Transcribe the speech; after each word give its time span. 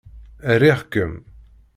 Riɣ-kem! 0.61 1.13